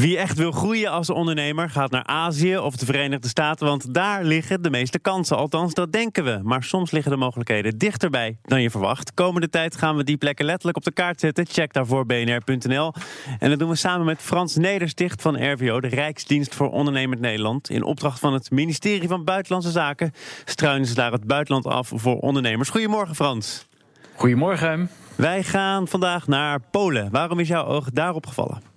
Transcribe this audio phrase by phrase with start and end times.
[0.00, 4.24] Wie echt wil groeien als ondernemer gaat naar Azië of de Verenigde Staten, want daar
[4.24, 5.36] liggen de meeste kansen.
[5.36, 6.40] Althans, dat denken we.
[6.42, 9.14] Maar soms liggen de mogelijkheden dichterbij dan je verwacht.
[9.14, 11.46] Komende tijd gaan we die plekken letterlijk op de kaart zetten.
[11.46, 12.92] Check daarvoor bnr.nl.
[13.38, 17.70] En dat doen we samen met Frans Nedersticht van RVO, de Rijksdienst voor Ondernemend Nederland.
[17.70, 20.12] In opdracht van het ministerie van Buitenlandse Zaken
[20.44, 22.68] struinen ze daar het buitenland af voor ondernemers.
[22.68, 23.66] Goedemorgen, Frans.
[24.14, 24.90] Goedemorgen.
[25.16, 27.10] Wij gaan vandaag naar Polen.
[27.10, 28.69] Waarom is jouw oog daarop gevallen?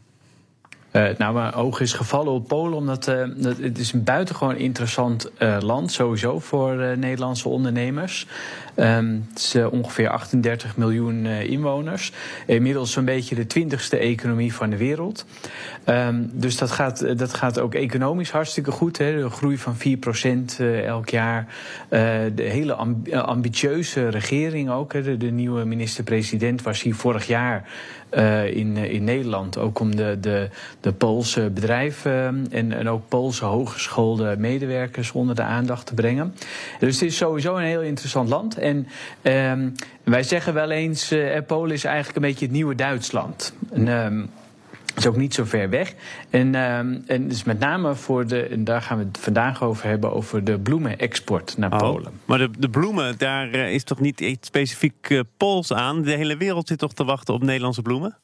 [0.93, 3.23] Uh, nou, mijn oog is gevallen op Polen omdat uh,
[3.61, 8.27] het is een buitengewoon interessant uh, land, sowieso voor Nederlandse ondernemers.
[8.75, 12.11] Um, het is ongeveer 38 miljoen inwoners.
[12.45, 15.25] Inmiddels zo'n beetje de twintigste economie van de wereld.
[15.85, 18.97] Um, dus dat gaat, dat gaat ook economisch hartstikke goed.
[18.97, 19.21] Hè.
[19.21, 19.75] Een groei van
[20.59, 21.47] 4% elk jaar.
[21.89, 24.93] de hele amb ambitieuze regering ook.
[24.93, 25.01] Hè.
[25.01, 27.69] De, de nieuwe minister-president was hier vorig jaar
[28.53, 29.57] in, in Nederland.
[29.57, 30.49] Ook om de, de
[30.83, 36.35] de Poolse bedrijven en, en ook Poolse hogeschoolde medewerkers onder de aandacht te brengen.
[36.79, 38.57] Dus het is sowieso een heel interessant land.
[38.57, 38.87] En
[39.21, 39.71] um,
[40.03, 43.53] wij zeggen wel eens, uh, Polen is eigenlijk een beetje het nieuwe Duitsland.
[43.71, 44.29] En, um,
[44.95, 45.93] is ook niet zo ver weg.
[46.29, 49.87] En, um, en dus met name voor de, en daar gaan we het vandaag over
[49.87, 52.11] hebben, over de bloemenexport naar oh, Polen.
[52.25, 56.01] Maar de, de bloemen, daar is toch niet iets specifiek uh, Pools aan?
[56.01, 58.17] De hele wereld zit toch te wachten op Nederlandse bloemen?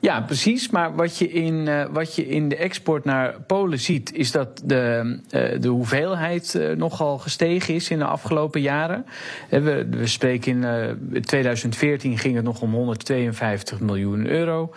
[0.00, 0.70] Ja, precies.
[0.70, 4.62] Maar wat je in, uh, wat je in de export naar Polen ziet, is dat
[4.64, 9.06] de, uh, de hoeveelheid uh, nogal gestegen is in de afgelopen jaren.
[9.48, 10.64] We, we spreken
[11.12, 14.74] in 2014 ging het nog om 152 miljoen euro.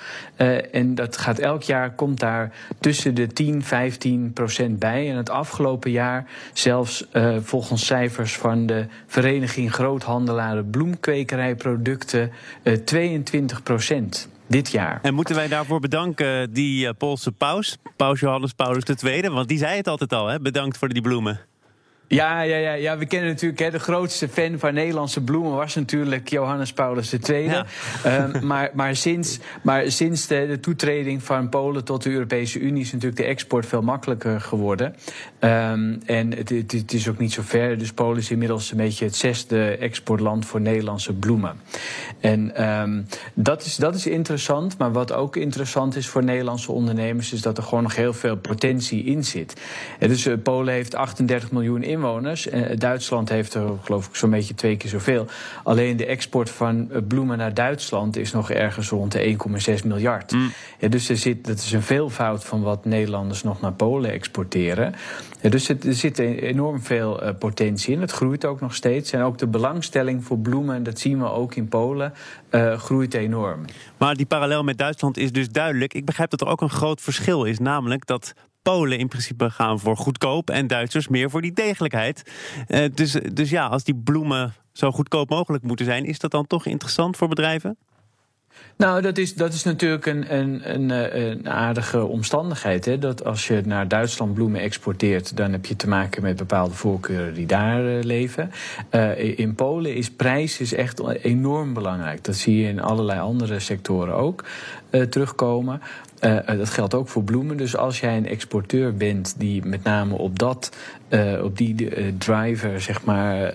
[0.72, 5.10] en dat gaat elk jaar, komt daar tussen de 10, 15 procent bij.
[5.10, 7.08] En het afgelopen jaar zelfs
[7.40, 12.32] volgens cijfers van de Vereniging Groothandelaren Bloemkwekerijproducten
[12.86, 15.00] 22 procent dit jaar.
[15.02, 19.30] En moeten wij daarvoor bedanken die uh, Poolse paus, paus Johannes Paulus II?
[19.30, 20.40] Want die zei het altijd al, hè?
[20.40, 21.40] bedankt voor die bloemen.
[22.12, 25.76] Ja, ja, ja, ja, we kennen natuurlijk hè, de grootste fan van Nederlandse bloemen was
[25.76, 27.44] natuurlijk Johannes Paulus II.
[27.44, 27.66] Ja.
[28.06, 32.82] Um, maar, maar sinds, maar sinds de, de, toetreding van Polen tot de Europese Unie
[32.82, 34.96] is natuurlijk de export veel makkelijker geworden.
[35.40, 37.78] Um, en het, het, het, is ook niet zo ver.
[37.78, 41.62] Dus Polen is inmiddels een beetje het zesde exportland voor Nederlandse bloemen.
[42.20, 44.78] En um, dat, is, dat is interessant.
[44.78, 48.38] Maar wat ook interessant is voor Nederlandse ondernemers, is dat er gewoon nog heel veel
[48.38, 49.62] potentie in zit.
[50.00, 52.48] En dus uh, Polen heeft 38 miljoen inwoners inwoners.
[52.76, 55.28] Duitsland heeft er geloof ik zo'n beetje twee keer zoveel.
[55.64, 59.38] Alleen de export van eh, bloemen naar Duitsland is nog ergens rond de
[59.80, 60.32] 1,6 miljard.
[60.32, 60.52] Mm.
[60.80, 64.96] Ja, dus er zit, dat is een veelvoud van wat Nederlanders nog naar Polen exporteren.
[65.42, 68.02] Ja, dus het, er zit enorm veel uh, potentie in.
[68.02, 69.12] Het groeit ook nog steeds.
[69.12, 72.14] En ook de belangstelling voor bloemen, dat zien we ook in Polen,
[72.52, 73.66] uh, groeit enorm.
[73.98, 75.94] Maar die parallel met Duitsland is dus duidelijk.
[75.94, 77.60] Ik begrijp dat er ook een groot verschil is.
[77.60, 82.32] Namelijk dat Polen in principe gaan voor goedkoop en Duitsers meer voor die degelijkheid.
[82.68, 86.48] Uh, dus, dus ja, als die bloemen zo goedkoop mogelijk moeten zijn, is dat dan
[86.48, 87.78] toch interessant voor bedrijven?
[88.78, 92.86] Nou, dat is, dat is natuurlijk een, een, een, eh, een aardige omstandigheid.
[92.86, 93.00] Hè?
[93.00, 97.34] Dat als je naar Duitsland bloemen exporteert, dan heb je te maken met bepaalde voorkeuren
[97.34, 98.52] die daar uh, leven.
[99.36, 102.24] In Polen is prijs is echt enorm belangrijk.
[102.24, 104.44] Dat zie je in allerlei andere sectoren ook
[105.10, 105.82] terugkomen.
[106.24, 107.58] Uh, dat geldt ook voor bloemen.
[107.58, 110.76] Dus als jij een exporteur bent die met name op dat,
[111.10, 113.54] uh, op die uh, driver zeg maar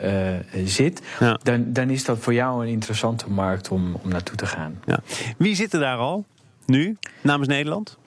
[0.65, 1.39] zit, ja.
[1.43, 4.81] dan, dan is dat voor jou een interessante markt om, om naartoe te gaan.
[4.85, 5.01] Ja.
[5.37, 6.25] Wie zitten daar al
[6.67, 7.99] nu namens Nederland?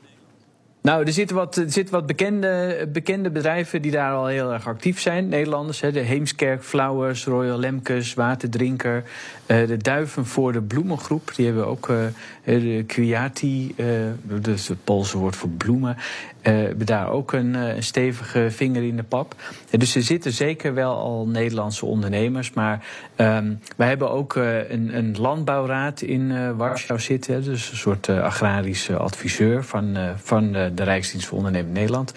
[0.82, 4.68] Nou, er zitten wat, er zitten wat bekende, bekende bedrijven die daar al heel erg
[4.68, 5.30] actief zijn.
[5.30, 9.04] Nederlanders, hè, de Heemskerk, Flowers, Royal Lemkes, Waterdrinker.
[9.48, 11.32] Uh, de Duiven voor de Bloemengroep.
[11.36, 11.98] Die hebben ook uh,
[12.44, 13.76] de Kwiati,
[14.24, 15.98] dus het Poolse woord voor bloemen.
[16.42, 19.36] hebben daar ook een, een, stevige vinger in de pap.
[19.70, 22.54] dus er zitten zeker wel al Nederlandse ondernemers.
[22.54, 22.86] Maar
[23.18, 27.44] um, wij hebben ook een, een, landbouwraad in Warschau zitten.
[27.44, 32.14] Dus een soort agrarische adviseur van, van de de Rijksdienst voor Ondernemend Nederland.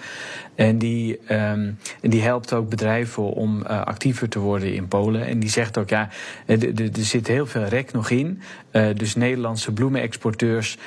[0.55, 5.25] En die, um, die helpt ook bedrijven om uh, actiever te worden in Polen.
[5.25, 6.09] En die zegt ook, ja,
[6.45, 8.41] er, er zit heel veel rek nog in.
[8.95, 10.77] Dus Nederlandse bloemenexporteurs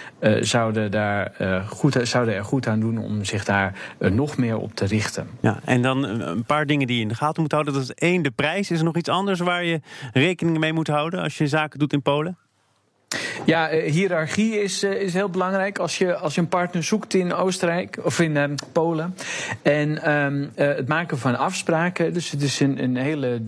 [0.40, 1.32] zouden, daar,
[1.68, 5.28] goed, zouden er goed aan doen om zich daar nog meer op te richten.
[5.40, 7.72] Ja, en dan een paar dingen die je in de gaten moet houden.
[7.74, 8.70] Dat is één, de prijs.
[8.70, 9.80] Is er nog iets anders waar je
[10.12, 12.38] rekening mee moet houden als je zaken doet in Polen?
[13.46, 17.14] Ja, uh, hiërarchie is, uh, is heel belangrijk als je, als je een partner zoekt
[17.14, 19.14] in Oostenrijk of in uh, Polen.
[19.62, 22.12] En um, het maken van afspraken.
[22.12, 23.42] Dus het is een, een hele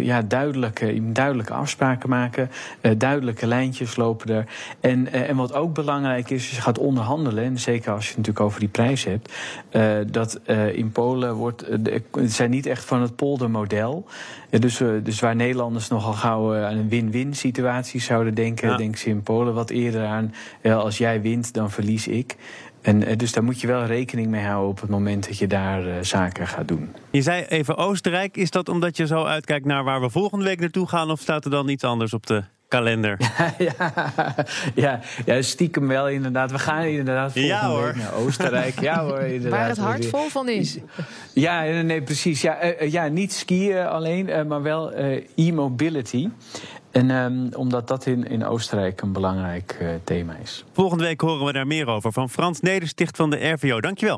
[0.00, 2.50] ja, duidelijke, duidelijke afspraken maken.
[2.96, 4.44] duidelijke lijntjes lopen er.
[4.80, 7.44] En, en wat ook belangrijk is, je gaat onderhandelen.
[7.44, 9.32] En zeker als je het natuurlijk over die prijs hebt.
[10.12, 10.40] dat
[10.72, 11.64] in Polen wordt.
[12.24, 14.06] zijn niet echt van het poldermodel.
[14.50, 18.73] dus, dus waar Nederlanders nogal gauw aan een win-win situatie zouden denken.
[18.76, 20.34] Denk ze in Polen wat eerder aan.
[20.62, 22.36] als jij wint, dan verlies ik.
[22.84, 25.86] En dus daar moet je wel rekening mee houden op het moment dat je daar
[25.86, 26.94] uh, zaken gaat doen.
[27.10, 28.36] Je zei even Oostenrijk.
[28.36, 31.10] Is dat omdat je zo uitkijkt naar waar we volgende week naartoe gaan?
[31.10, 33.18] Of staat er dan iets anders op de kalender?
[33.78, 33.94] ja,
[34.74, 36.50] ja, ja, stiekem wel inderdaad.
[36.50, 37.84] We gaan inderdaad volgende ja, hoor.
[37.84, 38.80] week naar Oostenrijk.
[38.80, 39.60] ja hoor, inderdaad.
[39.60, 40.78] Waar het hart vol van is.
[41.32, 42.40] Ja, nee, precies.
[42.40, 44.92] Ja, uh, ja niet skiën alleen, uh, maar wel
[45.34, 46.28] e-mobility.
[46.94, 50.64] En um, omdat dat in, in Oostenrijk een belangrijk uh, thema is.
[50.72, 53.80] Volgende week horen we daar meer over van Frans Nedersticht van de RVO.
[53.80, 54.12] Dankjewel.